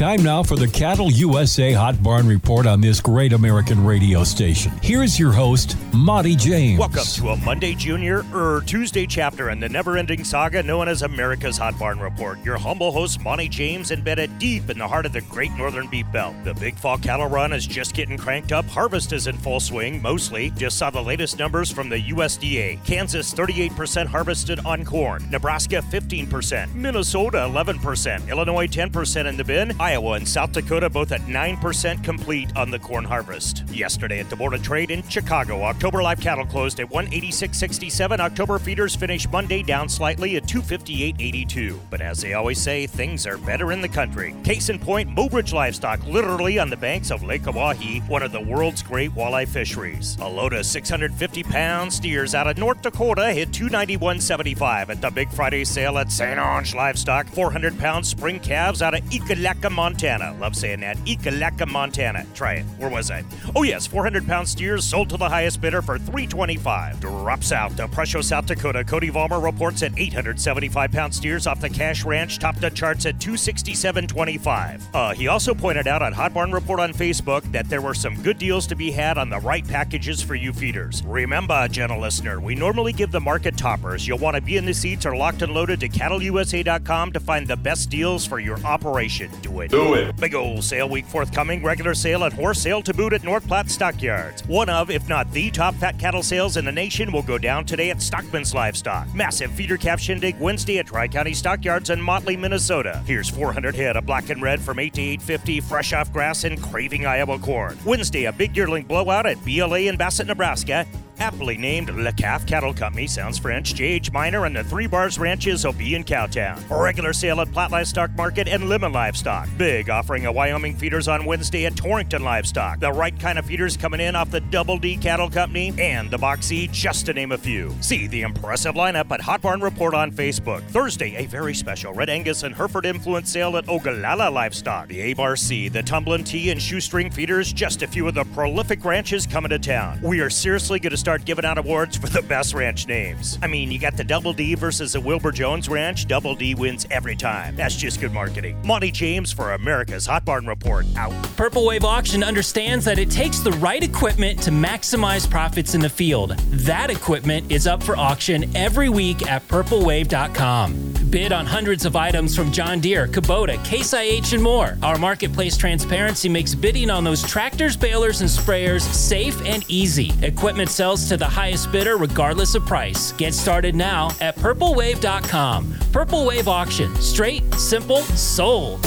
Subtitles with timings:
[0.00, 4.72] Time now for the Cattle USA Hot Barn Report on this great American radio station.
[4.82, 6.78] Here's your host, Monte James.
[6.78, 11.02] Welcome to a Monday Junior or Tuesday chapter in the never ending saga known as
[11.02, 12.42] America's Hot Barn Report.
[12.42, 16.06] Your humble host, Monte James, embedded deep in the heart of the great northern beef
[16.10, 16.34] belt.
[16.44, 18.64] The big fall cattle run is just getting cranked up.
[18.64, 20.48] Harvest is in full swing, mostly.
[20.52, 22.82] Just saw the latest numbers from the USDA.
[22.86, 25.28] Kansas, 38% harvested on corn.
[25.30, 26.74] Nebraska, 15%.
[26.74, 28.30] Minnesota, 11%.
[28.30, 29.76] Illinois, 10% in the bin.
[29.90, 33.68] Iowa and South Dakota both at 9% complete on the corn harvest.
[33.70, 38.20] Yesterday at the Board of Trade in Chicago, October live cattle closed at 186.67.
[38.20, 41.76] October feeders finished Monday down slightly at 258.82.
[41.90, 44.36] But as they always say, things are better in the country.
[44.44, 48.40] Case in point, Mobridge Livestock, literally on the banks of Lake Oahe, one of the
[48.40, 50.16] world's great walleye fisheries.
[50.20, 55.28] A load of 650 pound steers out of North Dakota hit 291.75 at the Big
[55.32, 56.38] Friday sale at St.
[56.38, 57.26] Onge Livestock.
[57.26, 60.36] 400 pound spring calves out of Ekalaka, Montana.
[60.38, 60.98] Love saying that.
[61.06, 62.26] Ekalaka, Montana.
[62.34, 62.64] Try it.
[62.76, 63.24] Where was I?
[63.56, 67.00] Oh yes, 400 pound steers sold to the highest bidder for 325.
[67.00, 68.84] Drops out to Presho, South Dakota.
[68.84, 73.16] Cody Vollmer reports at 875 pound steers off the Cash Ranch topped the charts at
[73.20, 74.82] 267.25.
[74.92, 78.20] Uh, he also pointed out on Hot Barn Report on Facebook that there were some
[78.20, 81.02] good deals to be had on the right packages for you feeders.
[81.06, 84.06] Remember, gentle listener, we normally give the market toppers.
[84.06, 87.48] You'll want to be in the seats or locked and loaded to cattleusa.com to find
[87.48, 89.30] the best deals for your operation.
[89.40, 89.69] Do it.
[89.70, 90.16] Do it.
[90.16, 91.62] Big old sale week forthcoming.
[91.62, 94.42] Regular sale at horse sale to boot at North Platte Stockyards.
[94.48, 97.64] One of, if not the top fat cattle sales in the nation will go down
[97.64, 99.14] today at Stockman's Livestock.
[99.14, 103.00] Massive feeder calf shindig Wednesday at Tri County Stockyards in Motley, Minnesota.
[103.06, 106.60] Here's 400 head of black and red from 8 to 850 fresh off grass and
[106.60, 107.78] craving Iowa corn.
[107.84, 110.84] Wednesday, a big yearling blowout at BLA in Bassett, Nebraska
[111.20, 114.10] aptly named Le Calf Cattle Company, sounds French, J.H.
[114.12, 116.58] Miner, and the Three Bars Ranches will be in Cowtown.
[116.70, 119.48] Regular sale at Platte Livestock Market and Lemmon Livestock.
[119.58, 122.80] Big offering of Wyoming feeders on Wednesday at Torrington Livestock.
[122.80, 126.16] The right kind of feeders coming in off the Double D Cattle Company and the
[126.16, 127.74] Boxy, just to name a few.
[127.80, 130.62] See the impressive lineup at Hot Barn Report on Facebook.
[130.70, 134.88] Thursday, a very special Red Angus and Hereford influence sale at Ogallala Livestock.
[134.88, 139.26] The ABRC, the Tumblin' Tea and Shoestring feeders, just a few of the prolific ranches
[139.26, 140.00] coming to town.
[140.02, 143.36] We are seriously going to start giving out awards for the best ranch names.
[143.42, 146.06] I mean, you got the Double D versus the Wilbur Jones Ranch.
[146.06, 147.56] Double D wins every time.
[147.56, 148.56] That's just good marketing.
[148.64, 150.86] Monte James for America's Hot Barn Report.
[150.96, 151.12] Out.
[151.36, 155.88] Purple Wave Auction understands that it takes the right equipment to maximize profits in the
[155.88, 156.38] field.
[156.50, 160.99] That equipment is up for auction every week at purplewave.com.
[161.10, 164.78] Bid on hundreds of items from John Deere, Kubota, Case IH, and more.
[164.82, 170.12] Our marketplace transparency makes bidding on those tractors, balers, and sprayers safe and easy.
[170.22, 173.12] Equipment sells to the highest bidder regardless of price.
[173.12, 175.74] Get started now at purplewave.com.
[175.92, 176.94] Purple Wave Auction.
[176.96, 178.80] Straight, simple, sold.